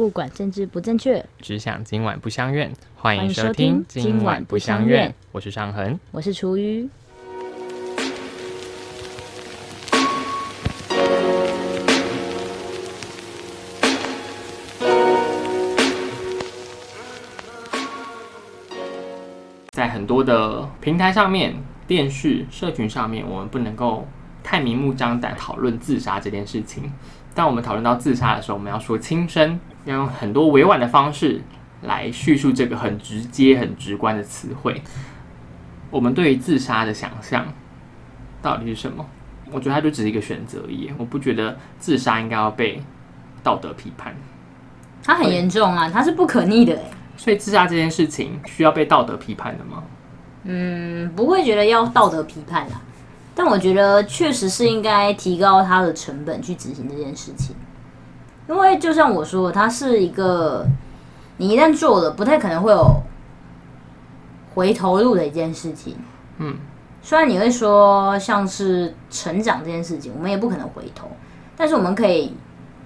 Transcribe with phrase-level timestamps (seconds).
[0.00, 2.72] 不管政治不正确，只想今晚不相怨。
[2.96, 6.00] 欢迎迎收听今晚不相怨，我是尚恒。
[6.10, 6.88] 我是厨余。
[19.72, 21.54] 在很多的平台上面、
[21.86, 24.08] 电视、社群上面，我们不能够
[24.42, 26.90] 太明目张胆讨论自杀这件事情。
[27.40, 31.40] 当我们讨论到自杀的时候，我们要说轻生，要用很多委婉的方式
[31.80, 34.82] 来叙述这个很直接、很直观的词汇。
[35.90, 37.46] 我们对于自杀的想象
[38.42, 39.02] 到底是什么？
[39.50, 40.92] 我觉得它就只是一个选择而已。
[40.98, 42.82] 我不觉得自杀应该要被
[43.42, 44.14] 道德批判。
[45.02, 46.82] 它很严重啊，它是不可逆的哎。
[47.16, 49.82] 所以自杀这件事情需要被道德批判的吗？
[50.44, 52.82] 嗯，不会觉得要道德批判啦，
[53.34, 57.54] 但我觉得确实是应该提高它的成本去执行这件事情，
[58.48, 60.66] 因为就像我说的，它是一个
[61.38, 63.02] 你一旦做了，不太可能会有
[64.54, 65.96] 回头路的一件事情。
[66.38, 66.56] 嗯，
[67.00, 71.08] 虽然你会说像是成长这件事情，我们也不可能回头，
[71.56, 72.34] 但是我们可以，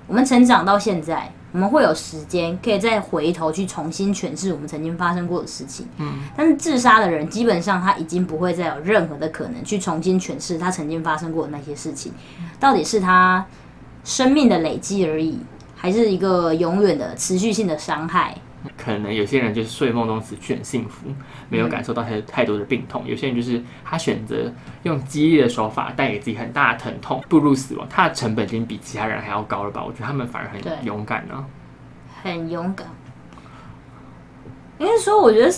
[0.06, 5.86] 我们成长到现在，我们会有时间可以再回头去重新诠释我们曾经发生过的事情。
[5.98, 12.12] 嗯，但是自杀的人基本上他已经不会再有任何的可能去重新诠释他曾经发生过的那些事情，
[12.58, 13.46] 到底是他
[14.02, 15.38] 生命的累积而已，
[15.76, 18.36] 还是一个永远的持续性的伤害？
[18.76, 21.08] 可能有些人就是睡梦中死去很幸福，
[21.48, 24.52] 没有感受到太太多的病痛；有些人就是他选择
[24.84, 29.84] 用激烈的手法带给自己很大的疼痛，步入死亡，他的成本已经比其他人还要高了吧？
[29.84, 31.44] 我觉得他们反而很勇敢呢、
[32.22, 32.86] 很勇敢。
[34.78, 35.48] 应该说，我觉得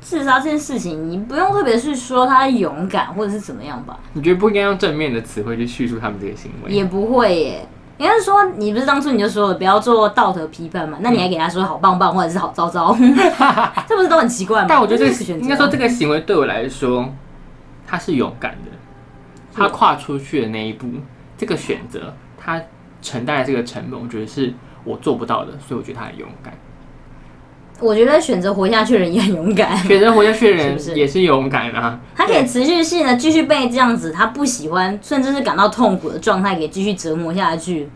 [0.00, 6.70] 自杀这件事情，你不用特别去说他勇敢或者是怎么样吧，你觉得不应该用正面的词汇去叙述他们这个行为？
[6.70, 7.66] 也不会耶。
[8.02, 10.98] 应该是说，你不是当初你就说了不要做道德批判嘛？
[11.00, 12.92] 那你还给他说好棒棒或者是好糟糟，
[13.86, 14.66] 这不是都很奇怪吗？
[14.68, 17.08] 但我觉得这个是选择应该说这个行为对我来说，
[17.86, 18.70] 他是勇敢的，
[19.54, 20.88] 他跨出去的那一步，
[21.38, 22.60] 这个选择，他
[23.00, 24.52] 承担的这个成本，我觉得是
[24.82, 26.52] 我做不到的，所以我觉得他很勇敢。
[27.82, 31.98] 我觉得选择活下去的人也很勇敢，选择活下去的人也是勇敢啊。
[32.14, 37.88] 他可以持续性的继续被这样子他不喜欢甚至是感到痛苦的状态给继续折磨下去，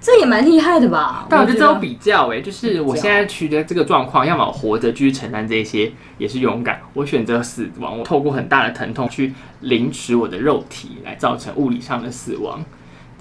[0.00, 1.26] 这也蛮厉害的吧？
[1.28, 12.64] 但我觉得这种比较、欸，就是我现在取得这个状况，要么我活着继续承担这些，也是勇敢；我选择死亡，我透过很大的疼痛去凌迟我的肉体，来造成物理上的死亡。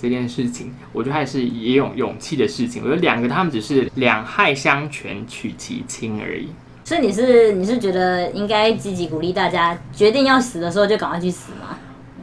[0.03, 2.83] 这件事情，我觉得还是也有勇气的事情。
[2.83, 6.49] 我觉得两个他们只是两害相权取其轻而已。
[6.83, 11.77] 所以你是你是觉得应该积极鼓励大家决定要死的时候就赶快去死吗？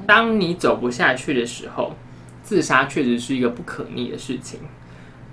[0.06, 1.96] 当你走不下去的时候，
[2.42, 4.60] 自杀确实是一个不可逆的事情，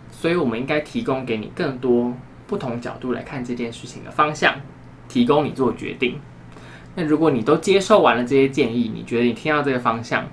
[0.10, 2.14] 所以我们应该提供给你更多
[2.48, 4.56] 不同角度来看这件事情的方向，
[5.10, 6.18] 提供你做决定。
[6.96, 10.26] 那如果你都接受完了这些建议，你觉得你听到这个方向，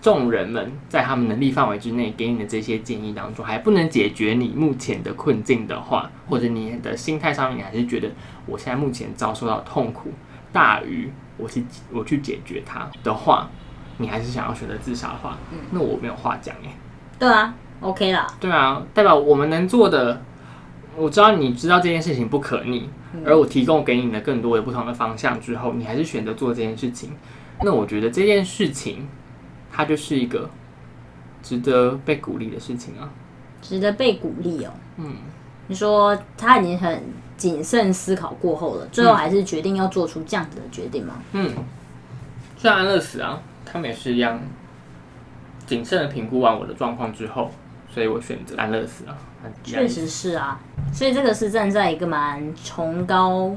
[0.00, 8.08] 众人们在他们能力范围之内给你的这些建议当中，还不能解决你目前的困境的话，或者你的心态上面，你还是觉得
[8.46, 10.10] 我现在目前遭受到痛苦
[10.52, 13.50] 大于我去我去解决它的话，
[13.98, 15.36] 你还是想要选择自杀的话，
[15.70, 16.70] 那我没有话讲耶。
[17.18, 20.22] 对啊，OK 啦，对啊，代表我们能做的，
[20.96, 22.88] 我知道你知道这件事情不可逆，
[23.24, 27.10] 而我提供给你的更多的不同的方向之后，你还是选择做这件事情，
[27.62, 29.08] 那我觉得这件事情，
[29.76, 30.48] 它就是一个
[31.42, 33.10] 值得被鼓励的事情啊。
[33.60, 34.72] 值得被鼓励哦。
[34.96, 35.16] 嗯，
[35.66, 37.02] 你说他已经很
[37.36, 41.16] 谨慎思考过后了，最后还是决定要做出这样子的决定吗？
[41.32, 41.52] 嗯，
[42.56, 44.40] 虽然安乐死啊，他们也是一样，
[45.66, 47.50] 谨慎的评估完我的状况之后，
[47.90, 49.14] 所以我选择安乐死啊。
[49.62, 50.58] 确实是啊，
[50.92, 53.54] 所以这个是站在一个蛮崇高，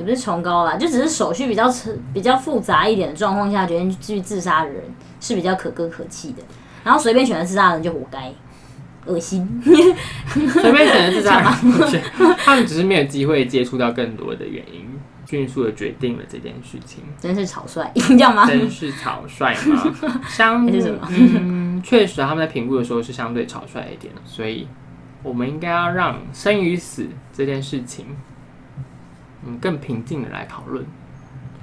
[0.00, 1.70] 也不是崇高啦，就只是手续比较
[2.14, 4.82] 比较复杂一点的状况下决定去自杀的人
[5.20, 6.42] 是比较可歌可泣的，
[6.82, 8.32] 然后随便选择自杀的人就活该，
[9.04, 9.46] 恶心。
[9.62, 11.54] 随便选择自杀，
[12.42, 14.88] 他们只是没有机会接触到更多的原因，
[15.28, 17.04] 迅速的决定了这件事情。
[17.20, 18.46] 真是草率， 这样吗？
[18.46, 19.92] 真是草率吗？
[20.26, 24.66] 相还是什么嗯，确实他们在评估的时候是相对草率一点，所以
[25.22, 28.06] 我们应该要让生与死这件事情，
[29.44, 30.84] 嗯，更平静的来讨论。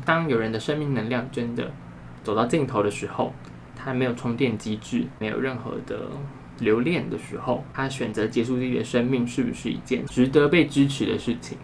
[0.06, 1.72] 当有人的生命能量真的
[2.24, 3.34] 走到尽头的时候，
[3.76, 6.08] 他没有充电机制，没有任何的
[6.60, 11.58] 留恋的时候，他选择结束自己的生命，是不是一件值得被支持的事情？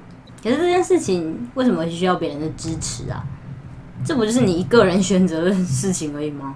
[0.43, 3.23] 可是这件事情为什么需要别人的支持啊？
[4.03, 6.55] 这不就是你一个人选择的事情而已吗？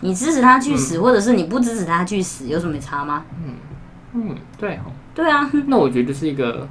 [0.00, 3.26] 你支持他去死，或者是你不支持他去死，有什么差吗？
[3.44, 3.54] 嗯
[4.14, 6.66] 嗯，对哦，对啊，那我觉得是一个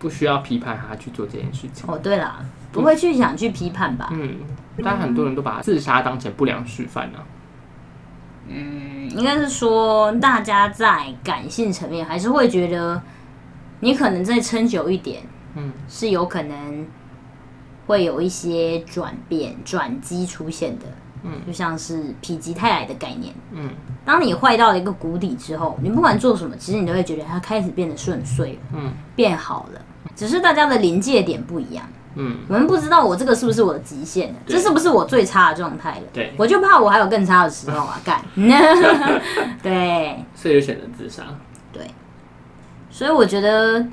[0.00, 1.88] 不需要批判他去做这件事情。
[1.88, 4.08] 哦对了，不会去想去批判吧？
[4.12, 4.34] 嗯，
[4.82, 7.24] 但很多人都把自杀当成不良示范呢、啊。
[8.48, 13.00] 嗯，应该是说大家在感性层面还是会觉得，
[13.78, 15.22] 你可能再撑久一点，
[15.54, 16.86] 嗯，是有可能
[17.86, 20.86] 会有一些转变、转机出现的。
[21.22, 23.34] 嗯，就像是否极泰来的概念。
[23.52, 23.68] 嗯，
[24.06, 29.80] 当你坏到了一个谷底之后，你不管做什么，其实你都会觉得它开始变得顺遂了，嗯，变好了。
[30.20, 31.82] 只是大家的临界点不一样。
[32.14, 36.02] 嗯，我们不知道我这个是不是我的极限这是不是我最差的状态了？
[36.12, 38.20] 对我就怕我还有更差的时候啊，干。
[39.62, 41.22] 对所以就选择自杀。
[41.72, 41.90] 对，
[42.90, 43.86] 所以我觉得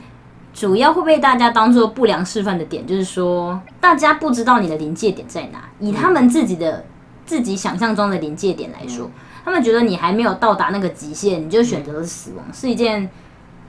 [0.53, 6.83] 主要会被大家当做不良示范的点，就是说大家不知道你的临界点在哪，以他们自己的、
[7.25, 9.09] 自己想象中的临界点来说，
[9.45, 13.07] 他们觉得你还没有到达那个极限，你就选择了死亡，是一件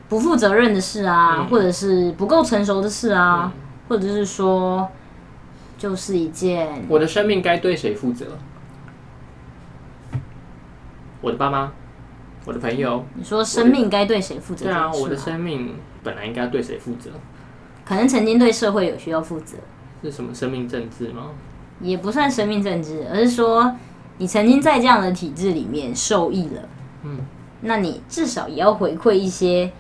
[0.09, 4.89] 不负责任的事啊，嗯或者是不够成熟的事啊，嗯或者是说
[5.77, 8.27] 就是一件我的生命该对谁负责？
[11.21, 11.73] 我的爸妈，
[12.45, 13.05] 我的朋友。
[13.15, 14.91] 你说生命该对谁负责对啊？
[14.93, 17.11] 我的生命本来应该对谁负责？
[17.85, 19.57] 可能曾经对社会有需要负责。
[20.03, 21.31] 是什么生命政治吗？
[21.81, 23.75] 也不算生命政治，而是说
[24.19, 26.63] 你曾经在这样的体制里面受益了，
[27.03, 27.19] 嗯，
[27.63, 29.73] 那你至少也要回馈一些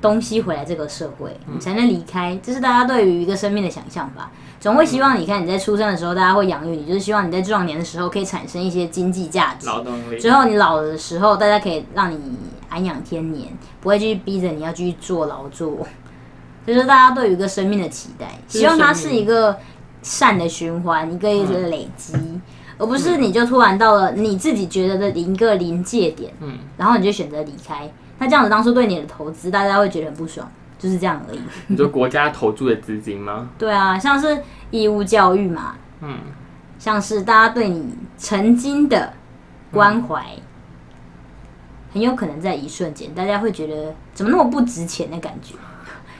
[0.00, 2.38] 东西回来这个社会，嗯你才能离开。
[2.42, 4.30] 这是大家对于一个生命的想象吧。
[4.58, 9.66] 总会希望你看你在出生的时候，大家会养育你，就是希望你在壮年的时候可以产生一些经济价值。
[9.66, 10.18] 劳动力。
[10.18, 12.18] 之后你老的时候，大家可以让你
[12.68, 13.48] 安养天年，
[13.80, 15.86] 不会继续逼着你要继续做劳作。
[16.66, 19.56] 这就是大家对于一个生命的期待，希望它是一个
[20.02, 22.40] 善的循环，一个一个累积，嗯
[22.76, 27.90] 而不是你就突然到了你自己觉得的一个临界点，嗯，然后你就选择离开。
[28.20, 31.40] 那这样子当初对你的投资，大家会觉得很不爽，就是这样而已。
[31.66, 33.48] 你说国家投注的资金吗？
[33.58, 34.40] 对啊，像是
[34.70, 36.18] 义务教育嘛，嗯，
[36.78, 39.12] 像是大家对你曾经的
[39.72, 40.24] 关怀，
[41.92, 45.54] 很有可能在一瞬间，大家会觉得怎么那么不值钱的感觉，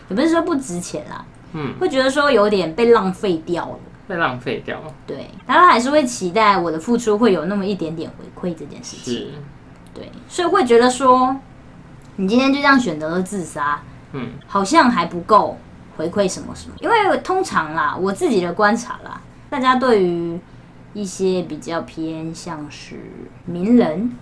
[0.08, 3.78] 也不是说不值钱啦，嗯，会觉得说有点被浪费掉了。
[4.08, 4.92] 被浪费掉了。
[5.06, 9.14] 对，大家还是会期待我的付出会有那么一点点回馈这件事情。
[9.14, 9.30] 是，
[9.94, 11.36] 对，所以会觉得说，
[12.20, 13.80] 你今天就这样选择了自杀，
[14.12, 15.56] 嗯，好像还不够
[15.96, 16.74] 回馈什么什么。
[16.80, 19.18] 因为通常啦，我自己的观察啦，
[19.48, 20.38] 大家对于
[20.92, 22.96] 一些比较偏向是
[23.46, 24.12] 名人，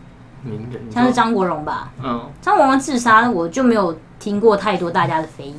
[0.44, 0.80] 名人。
[0.92, 2.30] 像是张国荣吧，嗯。
[2.40, 5.56] 张国荣自杀，我就没有听过太多大家的非议，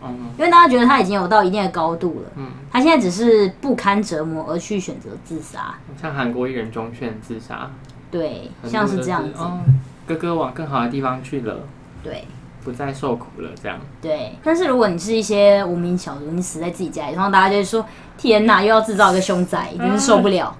[0.00, 7.68] 嗯因为大家觉得他已经有到一定的高度了，嗯，他现在只是不堪折磨而去选择自杀，像韩国艺人钟铉自杀，
[8.12, 9.58] 对，像是这样子，哦，
[10.06, 11.60] 哥哥往更好的地方去了，
[12.02, 12.24] 对。
[12.62, 13.80] 不再受苦了，这样。
[14.02, 17.86] 对，但是如果你是一些无名小卒，你死在自己家里，然后大家就会说
[18.18, 20.54] ：“天哪，又要制造一个凶宅，真是受不了。”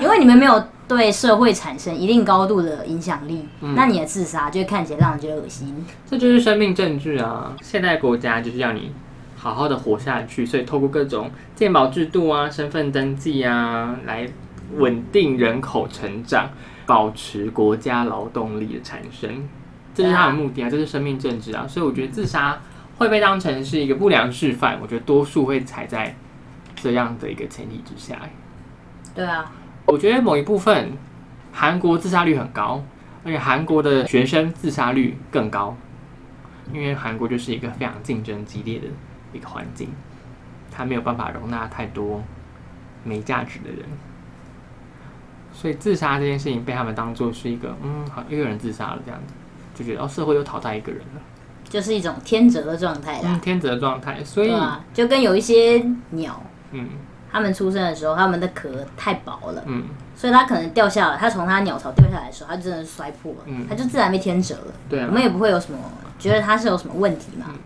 [0.00, 5.86] 因为你们没有对社会产生一定高度的影响力，那你的自杀就会看起来让人觉得恶心。
[6.10, 7.54] 这就是生命证据啊！
[7.62, 8.92] 现代国家就是要你
[9.36, 14.28] 好好的活下去，所以透过各种健保制度啊、身份登记啊，来
[14.74, 16.50] 稳定人口成长，
[16.84, 19.48] 保持国家劳动力的产生，
[19.94, 21.66] 这是他的目的啊，这是生命政治啊。
[21.66, 22.60] 所以我觉得自杀
[22.98, 26.14] 会被当成是一个不良示范，我觉得多数会踩在
[26.76, 28.18] 这样的一个前提之下。
[29.14, 29.50] 对啊，
[29.86, 30.92] 我觉得某一部分
[31.52, 32.84] 韩国自杀率很高，
[33.24, 35.76] 而且韩国的学生自杀率更高，
[36.72, 38.86] 因为韩国就是一个非常竞争激烈的
[39.32, 39.88] 一个环境，
[40.70, 42.22] 它没有办法容纳太多
[43.04, 43.84] 没价值的人，
[45.52, 49.34] 所以自杀这件事情被他们当做是一个嗯，好一个人自杀了这样子，
[49.74, 51.20] 就觉得哦社会又淘汰一个人了，
[51.68, 53.30] 就是一种天择的状态啦。
[53.34, 56.88] 嗯，，天择的状态，所以啊，就跟有一些鸟，嗯。
[57.32, 59.82] 它们出生的时候，它们的壳太薄了，嗯。
[60.14, 63.66] 所以它可能掉下来，它从它鸟巢掉下来的时候，它就真的是摔破了，嗯。
[63.68, 64.72] 它就自然被天择了。
[64.88, 65.06] 对啊。
[65.08, 65.78] 我们也不会有什么
[66.16, 67.58] 觉得它是有什么问题嘛，嗯。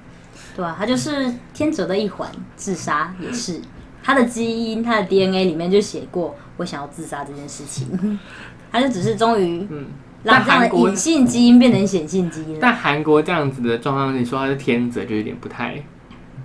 [0.56, 3.60] 对吧、它就是天择的一环，自杀也是。
[4.02, 8.18] 它的基因、它的 DNA 里面就写过我想要自杀这件事情，
[8.72, 9.86] 它就只是终于嗯。
[10.22, 12.58] 让这样的但韩国隐性基因变成显性基因了。
[12.60, 15.82] 但韩国这样子的状况，你说他是天择，就有点不太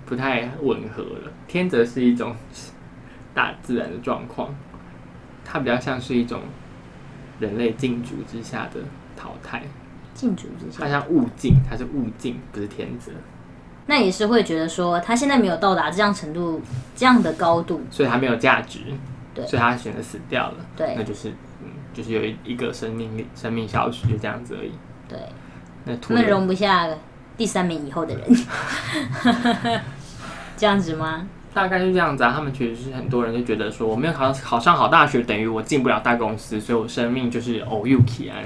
[0.06, 1.32] 不太吻合了。
[1.48, 2.34] 天择是一种
[3.32, 4.54] 大自然的状况，
[5.44, 6.40] 它比较像是一种
[7.40, 8.80] 人类竞逐之下的
[9.16, 9.62] 淘汰。
[10.14, 13.10] 禁足之下，它像物竞，它是物竞，不是天择，
[13.86, 16.62] 那也是会觉得说，他现在没有到达这样程度、
[16.94, 18.78] 这样的高度，所以他没有价值，
[19.34, 20.54] 对所以他选择死掉了。
[20.76, 21.34] 对那就是嗯，
[21.94, 24.72] 就是有一一个生命力生命消失，就这样子而已。
[25.08, 25.18] 对，
[25.84, 26.88] 那他们容不下
[27.36, 28.26] 第三名以后的人，
[30.56, 31.26] 这样子吗？
[31.54, 32.32] 大概就这样子啊。
[32.34, 38.38] 他们其实是很多人就觉得说，我没有考考上好大学，等于我进不了大公司，所以我生命就是 O U K 啊，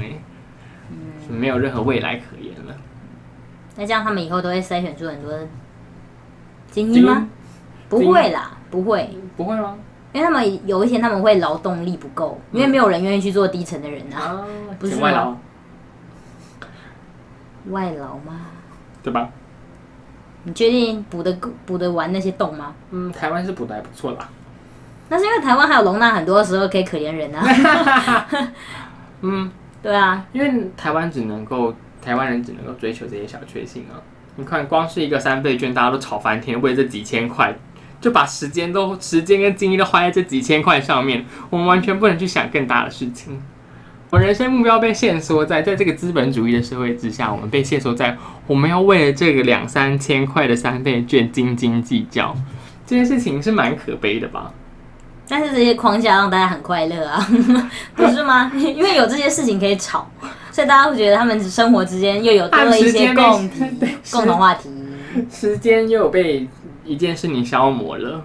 [1.29, 2.75] 那没有任何未来可言了。
[3.77, 5.33] 那这样他们以后都会筛选出很多
[6.71, 7.29] 精英吗？
[7.89, 9.79] 不会啦，不会，不会吗？
[10.13, 14.45] 因为他们有一天他们会劳动力不够，因为没有人愿意去做低层的人啊，啊，
[14.79, 15.39] 不是外劳吗，
[17.71, 18.47] 外劳吗？
[19.03, 19.29] 对吧？
[20.45, 22.75] 你确定补得够补得完那些洞吗？
[22.91, 24.29] 嗯，台湾是补的还不错啦。
[25.11, 28.27] 那是因为台湾还有容纳很多时候可以可怜人啊。
[29.23, 29.51] 嗯，
[29.83, 34.01] 对啊，因为台湾只能够台湾人只能够追求这些小确幸啊。
[34.37, 37.55] 你看，光是一个三倍券，大家都吵翻天，为了这几千块，
[38.01, 43.41] 就把时间都时间跟精力都花在这几千块上面，我们完全不能去想更大的事情。
[44.11, 52.35] 我人生目标被限缩在，在这个资本主义的社会之下，我们被限缩在我们要为了这个两三千块的三倍券斤斤计较，
[52.87, 54.51] 这件事情是蛮可悲的吧？
[55.29, 57.29] 但是这些框架让大家很快乐啊，
[57.95, 58.51] 不是吗？
[58.55, 60.11] 因为有这些事情可以吵，
[60.51, 63.51] 所以大家会觉得他们生活之间又有多了一些共
[64.11, 64.71] 共同话题。
[65.31, 66.49] 时间又有被
[66.89, 68.25] 一件事情消磨了。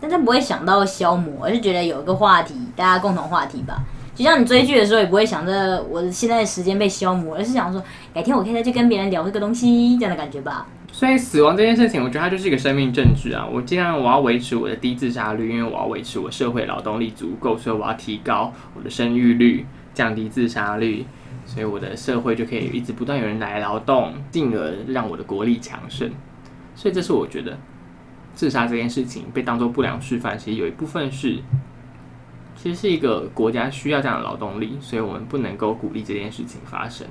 [0.00, 3.82] 但他不会想到消磨，而是觉得有一个话题，大家共同话题吧。
[4.14, 10.66] 就像你追剧的时候，也不会想着我现在的时间被消磨，而是想说改天我可以再去跟别人聊这个东西，这样的感觉吧。
[10.92, 13.44] 所以死亡这件事情，我觉得它就是一个生命证据啊。
[13.50, 21.04] 我既然我要维持我的低自杀率，因为我要维持我社会劳动力足够，所以我要提高我的生育率，降低自杀率，
[21.44, 26.08] 所以我的社会就可以一直不断有人来劳动，进而让我的国力强盛。
[26.74, 27.56] 所以这是我觉得
[28.34, 31.40] 自杀这件事情被当做不良示范，其实有一部分是，
[32.56, 37.06] 其实是一个国家需要这样的劳动力，所以我们不能够鼓励这件事情发生，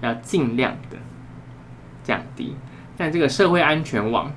[0.00, 0.96] 要尽量的
[2.02, 2.54] 降低。
[2.96, 4.30] 但这个社会安全网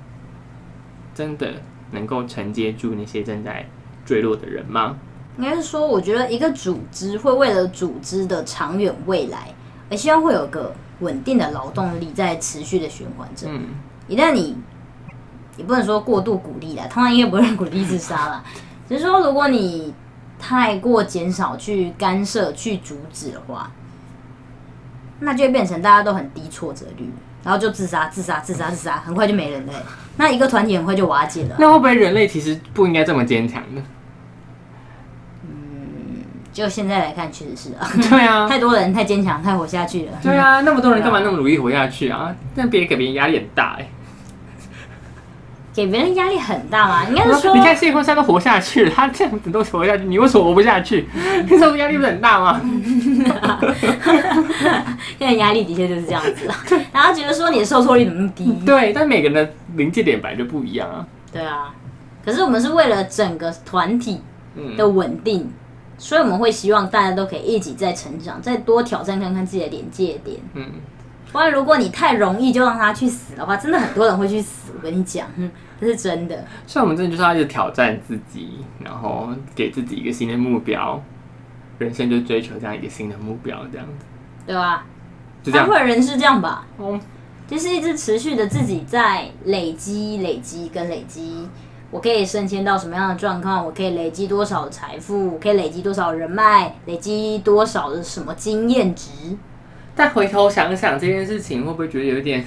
[1.14, 1.54] 真的
[1.92, 3.68] 能够承接住那些正在
[4.06, 4.98] 坠落的人吗？
[5.38, 9.54] 应该是说，我觉得一个组织会为了组织的长远未来，
[9.90, 13.48] 而希望会有个稳定的劳动力在持续的循环着。
[13.50, 13.68] 嗯，
[14.08, 14.58] 一旦你
[15.58, 18.44] 也不能说过度鼓励啦，通常应该不会鼓励自杀啦，
[18.88, 19.94] 只是说如果你
[20.40, 23.72] 太过减少去干涉、去阻止的话，
[25.20, 27.10] 那就会变成大家都很低挫折率，
[27.44, 29.82] 然后就自杀、自杀、自杀、自杀，很快就没人了欸、
[30.18, 31.56] 那一个团体很快就瓦解了。
[31.58, 33.82] 那会不会人类其实不应该这么坚强呢？
[35.44, 40.12] 嗯就现在来看，确实是啊， 对啊，太多人太坚强，太活下去了。
[40.22, 42.36] 对啊，那么多人干嘛那么努力活下去啊？
[42.56, 43.88] 那别人给别人压力很大哎、
[45.76, 47.04] 给别人压力很大嘛？
[47.12, 51.06] 应该是说你，看谢坤山都活下去了，他这样子都活下去，你为什么活不下去？
[51.44, 52.62] 你这种压力不是很大吗？
[55.20, 56.56] 现在压力的确就是这样子啊。
[56.94, 58.54] 然后觉得说你的受挫率怎么那么低？
[58.66, 61.06] 对，但每个人的临界点本来就不一样啊。
[61.32, 61.74] 对啊，
[62.24, 64.22] 可是我们是为了整个团体
[64.56, 65.52] 嗯，的稳定，
[65.98, 70.38] 所以我们会希望大家都可以一起再成长，再多挑战看看自己的临界点。
[70.54, 70.66] 嗯，
[71.36, 74.72] 不然如果你太容易就让他去死的话，真的很多人会去死。
[74.74, 75.52] 我跟你讲，嗯，
[75.82, 76.46] 这是真的。
[76.66, 81.04] 所以我们真的就是要一直挑战自己，然后给自己一个新的目标，
[81.78, 84.06] 人生就追求这样一个新的目标，这样子，
[84.48, 84.86] 对吧？
[85.44, 85.78] 就这样大部。
[85.78, 86.66] 分人是这样吧？
[86.80, 86.98] 嗯，
[87.46, 91.50] 就是一直持续的自己在累积、累积跟累积。
[91.92, 93.66] 我可以升迁到什么样的状况？
[93.66, 95.34] 我可以累积多少财富？
[95.34, 96.74] 我可以累积多少人脉？
[96.86, 99.10] 累积多少的什么经验值？
[99.96, 102.44] 但回头想想这件事情，会不会觉得有点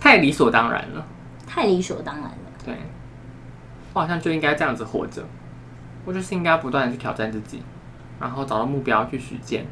[0.00, 1.06] 太理所当然了？
[1.46, 2.38] 太理所当然了。
[2.64, 2.74] 对，
[3.92, 5.24] 我好像就应该这样子活着，
[6.04, 7.62] 我就是应该不断的去挑战自己，
[8.20, 9.64] 然后找到目标去实践。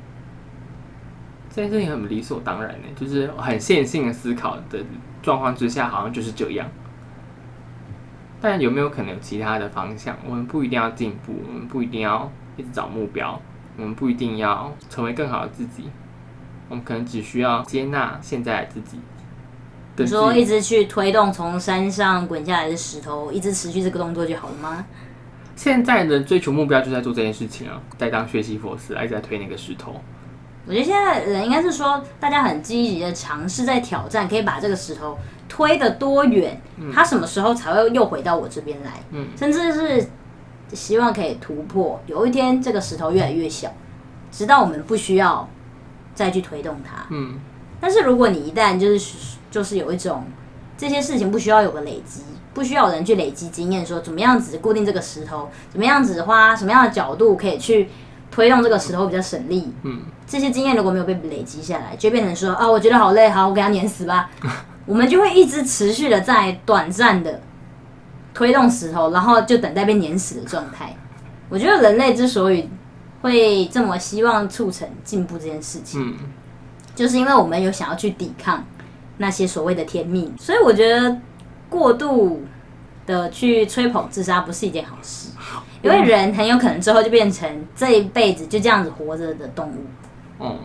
[1.50, 4.78] 这件事情很理所当然的，就是很线性的思考的
[5.23, 6.66] 状况之下，好像就是这样。
[8.40, 10.16] 但有没有可能有其他的方向？
[10.25, 13.40] 我们不一定要进步，我们不一定要一直找目标，
[13.76, 15.90] 我们不一定要成为更好的自己，
[16.69, 18.99] 我们可能只需要接纳现在的自己。
[19.97, 24.85] 你说一直去推动从山上滚下来的石头，一直持续这个动作就好了吗？
[25.57, 29.95] 现在的追求目标就在做这件事情啊，在当学习佛斯，一直在推那个石头。
[30.66, 35.16] 我觉得现在人应该是说，大家很积极的尝试在挑战，可以把这个石头
[35.49, 36.61] 推得多远，
[36.93, 39.00] 它什么时候才会又回到我这边来？
[39.12, 40.09] 嗯甚至是
[40.75, 43.73] 希望可以突破，有一天这个石头越来越小，
[44.33, 45.49] 直到我们不需要
[46.14, 47.07] 再去推动它。
[47.11, 47.38] 嗯，
[47.81, 50.25] 但是如果你一旦就是就是有一种
[50.76, 57.88] 这些事情不需要有个累积，不需要有人去累积经验，说怎么样子固定这个石头，怎么样子花什么样的角度可以去
[58.31, 59.73] 推动这个石头比较省力。
[59.83, 64.31] 嗯，这些经验如果没有被累积下来，就变成说啊，我觉得好累，好，我给它碾死吧。
[64.87, 67.40] 我们就会一直持续的在短暂的
[68.35, 70.95] 推动石头，然后就等待被碾死的状态。
[71.49, 72.69] 我觉得人类之所以
[73.23, 76.14] 会这么希望促成进步这件事情，嗯，
[76.95, 78.64] 就是因为我们有想要去抵抗
[79.19, 81.17] 那些所谓的天命，所以我觉得
[81.69, 82.43] 过度
[83.07, 85.31] 的去吹捧自杀不是一件好事，
[85.83, 89.85] 因为人很有可能之后就变成这一辈子就这样子活着的动物。
[90.38, 90.57] 哦，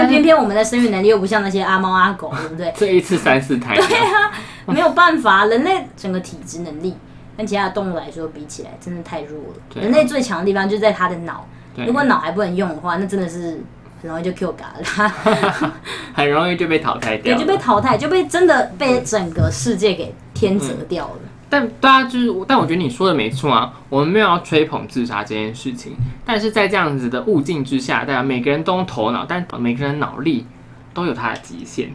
[0.00, 2.72] 但偏偏我们的生育能力又不像那些阿猫阿狗，对不对？
[2.76, 4.32] 这一次三四胎，对啊，
[4.66, 6.96] 没有办法，人类整个体质能力
[7.36, 9.60] 跟其他的动物来说比起来，真的太弱了。
[9.74, 13.60] 啊人类最强的地方就在他的脑，对如果脑还不能用的话，那真的是
[14.02, 15.72] 很容易就 Q 嘎了，
[16.14, 17.40] 很容易就被淘汰掉对，了。
[17.40, 21.20] 就被淘汰，就被真的被整个世界给天择掉了。
[21.50, 30.46] 但大家就是，但我觉得你说的没错啊，我们没有要吹捧自杀这件事情，但是在这样子的物境之下，大家每个人都用头脑，但每个人脑力
[30.94, 31.92] 都有它的极限。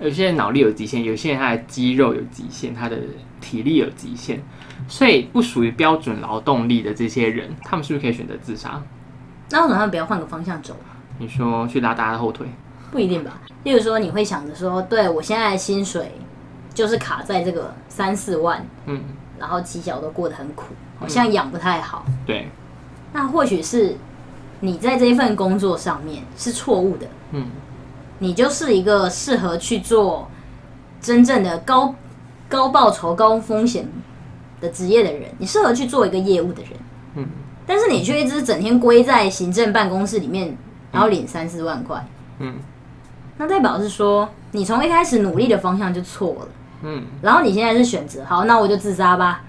[0.00, 2.98] 有些人脑力有极限，有些人他的肌肉有极限，他的
[3.40, 4.42] 体力有极限，
[4.88, 8.82] 所以不属于标准劳动力的这些人，他们是不是可以选择自杀？
[9.50, 10.74] 那为什么他们不要换个方向走？
[11.18, 12.44] 你说去拉大家的后腿，
[12.90, 13.40] 不一定吧。
[13.62, 16.10] 例如说，你会想着说，对我现在的薪水
[16.74, 19.00] 就是卡在这个三四万，嗯，
[19.38, 22.04] 然后起小都过得很苦，好像养不太好。
[22.26, 22.48] 对，
[23.12, 23.96] 那或许是
[24.60, 27.46] 你在这一份工作上面是错误的，嗯，
[28.18, 30.28] 你就是一个适合去做
[31.00, 31.94] 真正的高
[32.48, 33.88] 高报酬、高风险
[34.60, 36.72] 的职业的人，你适合去做一个业务的人，
[37.16, 37.28] 嗯，
[37.66, 40.56] 但是你却一直整天归在行政办公室里面，
[40.90, 42.04] 然后领三四万块，
[42.40, 42.54] 嗯，
[43.36, 46.48] 那代表是说你从一开始努力的方向就错了，
[46.84, 49.42] 嗯，然后你现在是选择好，那我就自杀吧。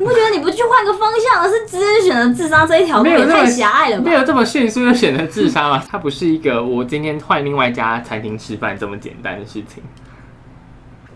[0.00, 4.12] 你不觉得你不去换个方向，而是直接选择自杀这一条路，也太狭隘了吧没？
[4.12, 5.82] 有这么迅速就选择自杀吗？
[5.88, 9.82] 它不是一个我今天换另外一家餐厅吃饭这么简单的事情。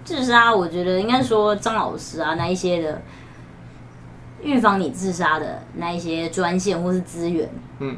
[0.05, 3.03] 自杀，我觉得应该说张老师啊，那一些的
[4.43, 7.49] 预防你自杀的那一些专线或是资源，
[7.79, 7.97] 嗯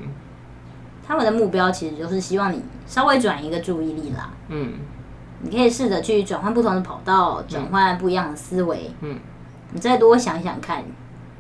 [1.06, 4.30] 他们的目标其实就是希望你稍微转移一个注意力啦。
[4.48, 4.74] 嗯
[5.44, 8.90] 你可以试着去转换不同的跑道，转换不一样的思维。
[9.02, 9.18] 嗯，
[9.72, 10.82] 你再多想想看，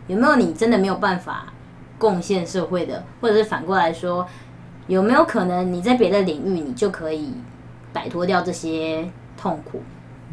[0.06, 1.46] 有没有你真的没有办法
[1.98, 4.28] 贡献社会的，或者是反过来说，
[4.86, 7.32] 有没有可能你在别的领域你就可以
[7.92, 9.82] 摆脱掉这些痛苦？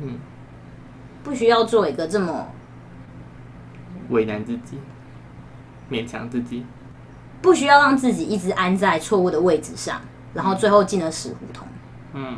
[0.01, 0.19] 嗯，
[1.23, 2.47] 不需要做一个这么
[4.09, 4.77] 为难自己，
[5.89, 6.65] 勉强自己。
[7.41, 9.99] 不需要让自己一直安在错误的位置上，
[10.33, 11.67] 然后最后进了死胡同。
[12.13, 12.37] 嗯，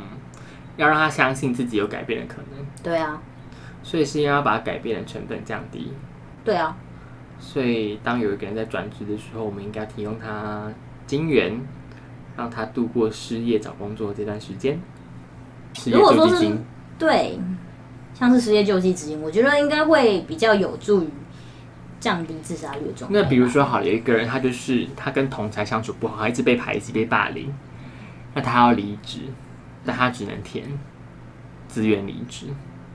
[0.78, 3.22] 要让他相信自己有改变的可能，对啊，
[3.84, 5.92] 所以是要把改变的成本降低。
[6.44, 6.76] 对啊，
[7.40, 10.72] 所以当有一个人在转职的时候，我们应该提供他
[11.06, 11.60] 金源，
[12.36, 14.80] 让他度过失业找工作这段时间。
[15.74, 16.64] 失业救济金，
[17.00, 17.40] 对，
[18.14, 21.10] 像是失业救济资金，我觉得应该会比较有助于
[22.00, 23.20] 降低自杀率的状态。
[23.20, 27.52] 那比如说好，有一个人他就是他跟同才相处不好，他一直被排挤、被霸凌，
[28.36, 29.22] 那他要离职，
[29.86, 30.66] 但他只能填
[31.68, 32.48] 自愿离职，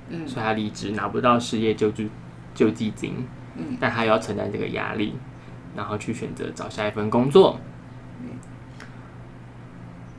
[0.09, 0.27] 嗯。
[0.27, 2.05] 所以他离职拿不到失业救助
[2.55, 3.77] 救济金，嗯。
[3.81, 5.15] 但他又要承担这个压力，
[5.77, 7.59] 然后去选择找下一份工作，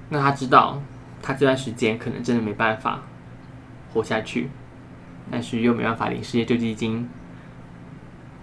[0.09, 0.81] 那他知道
[1.21, 3.01] 他这段时间可能真的没办法
[3.93, 4.49] 活下去，
[5.29, 7.07] 但是又没办法领失业救济金，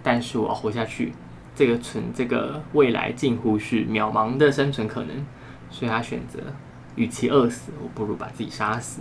[0.01, 1.11] 但是我要活下去，
[1.55, 5.25] 这个存这个未来近乎是渺茫的生存可能，
[5.69, 6.39] 所以他选择，
[6.97, 8.99] 与其饿死，我不如把自己杀死。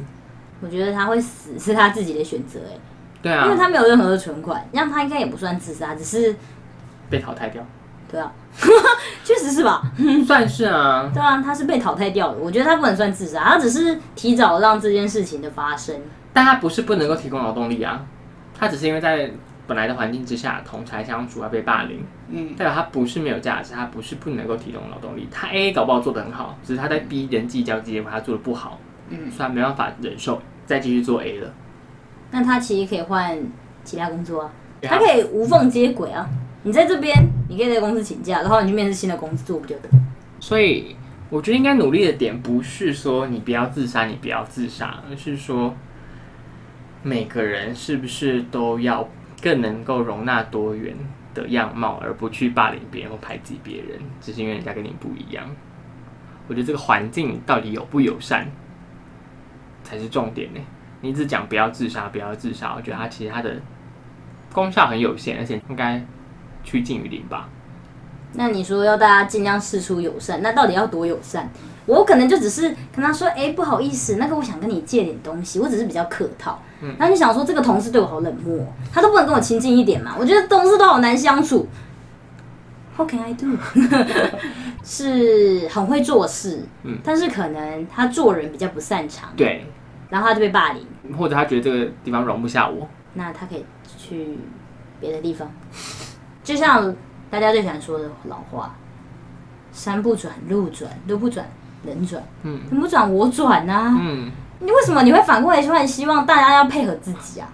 [0.61, 2.79] 我觉得他会死是他自己的选择，哎，
[3.21, 6.37] 对啊，因为他没有任何的存款，让他应该也不算自杀，只是
[7.11, 7.63] 被淘汰掉，
[8.11, 8.33] 对啊，
[9.23, 9.83] 确实是吧？
[10.27, 11.11] 算是啊。
[11.13, 12.39] 对啊，他是被淘汰掉的。
[12.39, 15.95] 我觉得他不能算自杀，他只是提早让这件事情的发生。
[16.33, 18.05] 但他不是不能够提供劳动力啊，
[18.59, 19.31] 他只是因为在
[19.67, 25.27] 本来的环境之下同才相处，他被霸凌，嗯，代表他不是没有价值，他不是不能够提供劳动力。
[25.31, 31.53] 他 A 搞不好做得很好，只是他在 B 人际交际结果他做的不好，嗯所以他没办法忍受再继续做 A 了。
[32.31, 33.39] 那他其实可以换
[33.85, 34.53] 其他工作啊
[34.83, 36.29] 他可以无缝接轨啊。
[36.63, 37.15] 你在这边，
[37.49, 39.89] 你可以在公司请假，然后你去面试新的工作，不就得？
[40.41, 40.97] 所以
[41.31, 45.75] 我觉得应该努力的点不是说你不要自杀，你不要自杀，而是说
[47.03, 49.09] 每个人是不是都要
[49.43, 50.97] 更能够容纳多元
[51.35, 55.45] 的样貌，而不去霸凌别人或排挤别人，只是因为人家跟你不一样。
[56.49, 58.47] 我觉得这个环境到底友不友善
[59.83, 60.61] 才是重点呢。
[61.01, 63.61] 你只讲不要自杀，不要自杀，我觉得它其实它的
[64.53, 66.03] 功效很有限，而且应该
[66.65, 67.49] 趋近于零吧。
[68.33, 71.51] 那你说要大家尽量试出友善，那到底要多友善？
[71.87, 72.63] 我可能就只是
[72.95, 76.61] 跟他说，哎、不好意思，那个我想跟你借点东西，我只是比较客套。
[76.99, 78.59] 然后你想说这个同事对我好冷漠，
[78.93, 80.15] 他都不能跟我亲近一点嘛？
[80.19, 81.67] 我觉得同事都好难相处。
[82.97, 83.57] How can I do？
[84.85, 89.67] 是很会做事，嗯但是可能他做人比较不擅长，对，
[90.09, 90.87] 然后他就被霸凌。
[91.17, 93.65] 或者他觉得这个地方容不下我，那他可以
[93.99, 94.39] 去
[95.01, 95.51] 别的地方，
[96.43, 96.95] 就像
[97.31, 98.75] 大家最喜欢说的老话
[99.73, 101.47] ：“山不转路转，路不转
[101.87, 107.49] 人转，嗯人不转我转啊！”嗯，你为什么你会反过来说很希望大家要配合自己啊？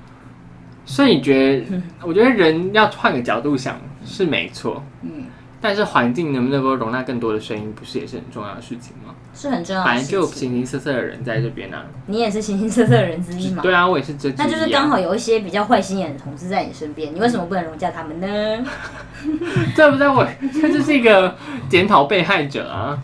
[0.85, 5.25] 所以你觉得，我觉得人要换个角度想是没错，嗯，
[5.61, 9.15] 但是环境能不能够容纳更多的声音，不是也是很重要的事情吗？
[9.35, 10.27] 是很重要反正就。
[10.27, 13.63] 形形色色的人在这边啊，你也是形形色色的人之一嘛？
[13.63, 18.27] 对啊，我也是这啊，那就是刚好有一些比较坏心眼的同事在你身边，你为什么不能容下他们呢？
[19.75, 20.07] 对不对？
[20.09, 21.35] 我这就是一个
[21.71, 22.99] 检讨被害者啊，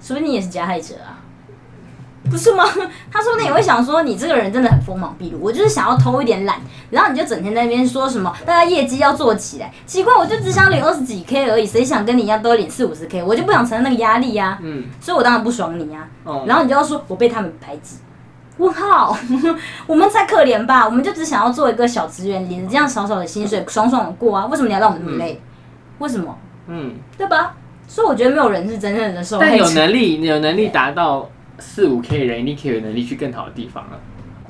[0.00, 1.18] 说不定你也是加害者啊，
[2.30, 2.64] 不是吗？
[3.10, 6.58] 他说不定也会想说，你这个人真的很锋芒毕露，我就是想要偷一点懒，
[6.90, 17.96] 然后你就整天在那边说什么大家业绩要做起来，奇怪，我就只想领二十几 K 而已，谁想跟你一样都领四五十 K，我就不想承担那个压力呀、嗯，所以我当然不爽你呀、哦，然后你就要说我被他们排挤。
[18.58, 19.16] 问号，
[19.86, 20.84] 我们才可怜吧？
[20.84, 24.46] 我们就只想要做一个小职员，领着这样少少的薪水，爽爽的过啊！
[24.46, 25.40] 为什么你要让我们那么累？
[25.98, 26.36] 为什么？
[26.66, 27.54] 嗯，对吧？
[27.88, 29.50] 所以我觉得没有人是真正的受害者。
[29.50, 33.98] 但有能力有能力达到四五 K 的人，一定可以有能力去更好的地方了。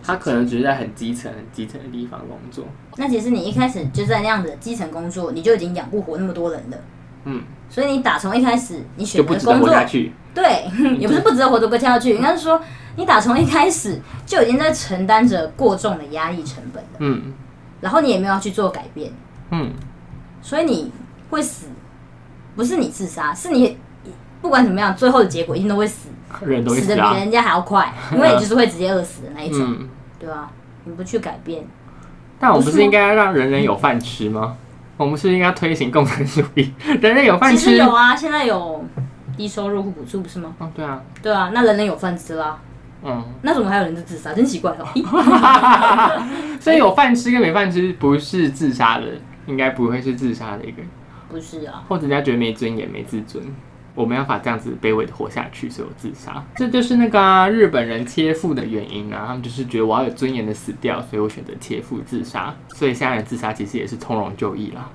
[0.03, 2.65] 他可能只是在很基层、很基层的地方工作，
[2.97, 6.79] 那其实你一开始就在那样子的基层工作，你就已经养不活那么多人了。
[7.25, 10.13] 嗯，所以你打从一开始你选择工作，活下去。
[10.35, 10.65] 对，
[10.99, 12.59] 也不是不值得活得过下去，应该是说
[12.97, 17.35] 你打从一开始就已经在承担着过重的压力成本了，嗯
[17.81, 19.13] 然后你也没有要去做改变，
[19.51, 19.71] 嗯，
[20.41, 20.91] 所以你
[21.29, 21.67] 会死，
[22.59, 23.79] 不是你自杀，是你
[24.43, 26.09] 不管怎么样，最后的结果一定都会死，
[26.45, 26.97] 人都会死的。
[26.97, 30.51] 比人家还要快， 因为你就是会直接饿死的那一种，嗯，对吧？
[30.83, 31.65] 你不去改变，
[32.41, 34.57] 但我们不是应该让人人有饭吃吗？
[34.97, 37.77] 我们是应该推行共产主义， 人人有饭其实吃。
[37.77, 38.85] 有啊，现在有
[39.37, 40.53] 低收入户补助不是吗？
[40.59, 42.59] 哦，对啊，对啊，那人人有饭吃啦，
[43.05, 44.35] 嗯，那怎么还有人在自杀？
[44.35, 44.85] 真奇怪哦。
[46.59, 49.05] 所以有饭吃跟没饭吃不是自杀的，
[49.47, 50.83] 应该不会是自杀的一个，
[51.29, 53.45] 不是啊，或者人家觉得没尊严、没自尊，
[53.95, 56.43] 我没办法这样子卑微的活下去，所以我自杀。
[56.57, 62.55] 这就是那个、啊、日本人切腹的原因啊，他们就是觉得我要有尊严的死掉，所以我选择切腹自杀。
[62.75, 64.89] 所以现在的自杀其实也是从容就义啦。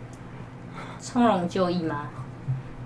[0.99, 2.07] 从容就义吗？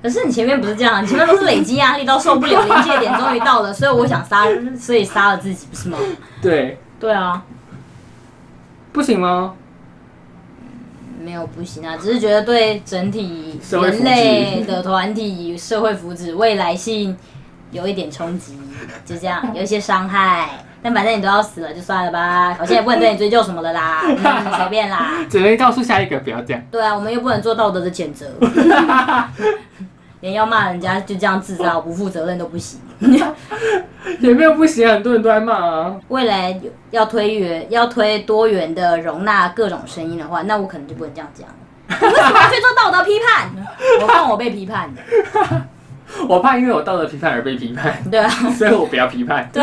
[0.02, 4.46] 可是你前面不是这样，你前面都是累积压力到受不了，临界点终于到了，所以我想杀，
[4.78, 5.98] 所以杀了自己，不是吗？
[6.42, 7.44] 对，对啊，
[8.92, 9.56] 不行吗？
[11.28, 17.14] 没有不行啊，只是觉得对整体人类的团体社会福祉未来性
[17.72, 18.58] 有一点冲击，
[19.06, 20.64] 就这样， 有一些伤害。
[20.82, 25.16] 但反正你都要死了，就算了吧，我现在不能对你追究什么了啦， 嗯，随便啦。
[25.30, 26.64] 只能告诉下一个不要这样。
[26.72, 28.26] 对啊，我们又不能做道德的谴责，
[30.22, 32.80] 连要骂人家就这样自杀，不负责任都不行。
[34.20, 35.96] 也没有不行啊，很多人都在骂啊。
[36.08, 36.60] 未来
[36.92, 41.56] 要推元要推多元的容纳各种声音的话，那我可能就不能这样讲了。
[41.90, 43.50] 你为什么要去做道德批判？
[44.02, 45.02] 我怕我被批判的。
[46.28, 49.50] 我怕因为我道德批判而被批判，对啊，所以我不要批判。
[49.52, 49.62] 对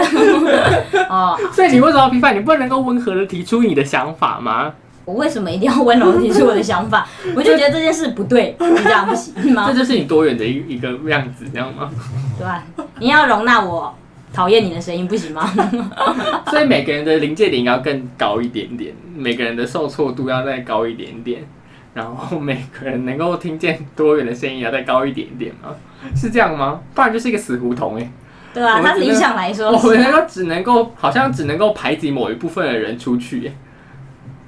[1.08, 2.36] 哦，所以你为什么要批判？
[2.36, 4.72] 你不能够温和的提出你的想法吗？
[5.04, 7.06] 我为什么一定要温柔地提出我的想法？
[7.36, 9.78] 我就觉得这件事不对，你这样不行吗这？
[9.78, 11.90] 就是你多元的一一个样子，这样吗？
[12.38, 12.64] 对吧？
[12.98, 13.94] 你要容纳我
[14.32, 15.48] 讨厌你的声音，不行吗？
[16.50, 21.44] 所以每个人的临界点要更高一点点，每个人的受挫度要再高一点点，
[21.92, 25.70] 然后每个人能够听见多元的声音要再高一点点吗？
[26.16, 26.80] 是这样吗？
[26.94, 28.10] 不然就是一个死胡同哎、
[28.52, 33.52] 对啊，他理想来说我是们能够只能够好像只能够排挤某一部分的人出去、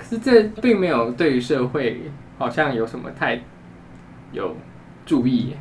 [0.08, 3.40] 是这并没有对于社会好像有什么太
[4.32, 4.56] 有
[5.04, 5.54] 注意、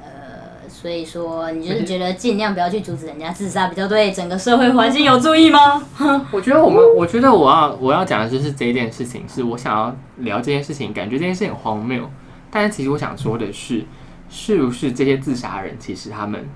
[0.00, 0.68] 呃。
[0.68, 5.82] 所以说，你就是 觉得尽量不要去阻止人家自杀，比较对整个社会环境有注意吗？
[6.32, 12.10] 我觉得我们，我觉得我要我要讲的就是这件事情，是我想要聊这件事情，感觉这件事情很荒谬，
[12.50, 13.84] 但是其实我想说的是，
[14.30, 16.48] 是不是这些自杀人其实他们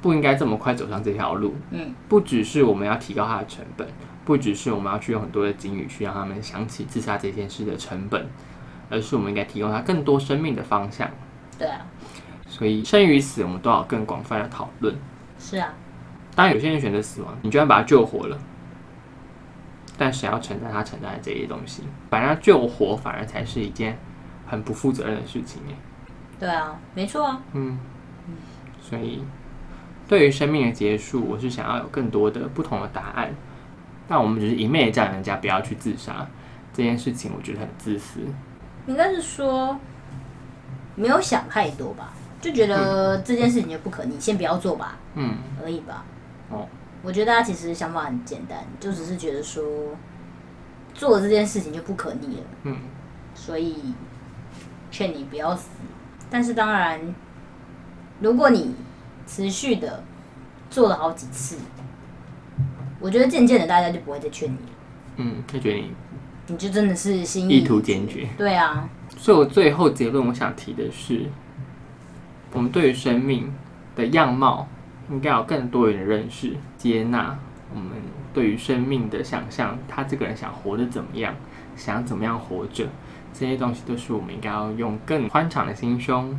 [0.00, 1.56] 不应该这么快走上这条路？
[1.72, 3.86] 嗯，不只是我们要提高它的成本，
[4.28, 8.28] 不只是我们要去用很多的警语去让他们想起自杀这件事的成本，
[8.90, 11.10] 而是我们应该提供他更多生命的方向。
[11.58, 11.80] 对啊，
[12.46, 14.94] 所以生与死，我们都要更广泛的讨论。
[15.38, 15.72] 是啊，
[16.34, 18.38] 当然，有些人选择死亡，你就算把他救活了，
[19.96, 21.84] 但谁要承担他承担的这些东西？
[22.10, 23.98] 把他救活，反而才是一件
[24.46, 25.74] 很不负责任的事情哎。
[26.38, 27.40] 对啊，没错啊。
[27.54, 27.78] 嗯，
[28.78, 29.24] 所以
[30.06, 33.34] 对于生命的结束，我是想要有更多的不同的答案。
[34.08, 36.26] 但我们只是一昧的叫人家不要去自杀
[36.72, 38.20] 这件事情，我觉得很自私。
[38.86, 39.78] 应该是说
[40.94, 46.04] 没有想太多吧，就觉得这件事情就不可逆，先不要做吧，嗯，而已吧。
[46.50, 46.66] 哦，
[47.02, 49.62] 我觉得大家其实想法很简单，就只是觉得说
[50.94, 52.78] 做了这件事情就不可逆了，嗯，
[53.34, 53.94] 所以
[54.90, 55.68] 劝你不要死。
[56.30, 57.00] 但是当然，
[58.20, 58.74] 如果你
[59.26, 60.02] 持续的
[60.70, 61.58] 做了好几次，
[63.00, 64.72] 我觉得渐渐的大家就不会再劝你了，
[65.16, 65.92] 嗯，就觉得你
[66.48, 68.28] 你就真的是心意意图坚决。
[68.36, 71.26] 对啊，所以我最后结论，我想提的是，
[72.52, 73.52] 我们对于生命
[73.94, 74.66] 的样貌
[75.10, 77.38] 应该有更多元的认识、接纳。
[77.74, 77.92] 我们
[78.32, 81.34] 对于生命的想象，他这个人想活得怎么样，
[81.76, 82.86] 想怎么样活着，
[83.34, 86.34] 这些东西都是我们应该要用更宽敞的心胸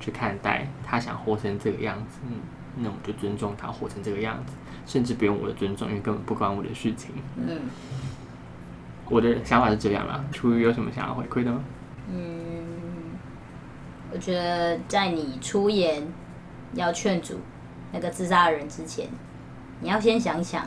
[0.00, 0.66] 去看待。
[0.84, 2.38] 他想活成这个样子，嗯，
[2.76, 4.52] 那我就尊重他活成这个样子，
[4.86, 7.10] 甚至不用我的尊重，因为根本不关我的事情。
[7.36, 7.60] 嗯
[9.10, 10.24] 我的想法是这样啦。
[10.32, 11.62] 楚瑜有什么想要回馈的吗？
[12.08, 12.64] 嗯，
[14.10, 16.02] 我觉得在你出言
[16.72, 17.38] 要劝阻
[17.92, 19.06] 那个自杀的人之前，
[19.80, 20.66] 你要先想想，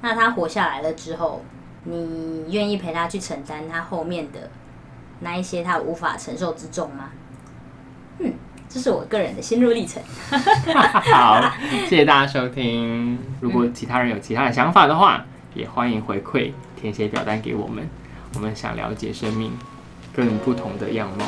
[0.00, 1.42] 那他活下来了之后，
[1.82, 4.48] 你愿意陪他去承担他后面的
[5.18, 7.10] 那一些他无法承受之重吗？
[8.74, 10.02] 这是我个人的心路历程。
[11.12, 11.40] 好，
[11.88, 13.16] 谢谢大家收听。
[13.40, 17.88] 如果其他人有其他的想法的话，也欢迎回馈填写表单给我们。
[18.34, 19.52] 我们想了解生命
[20.12, 21.24] 更不同的样貌。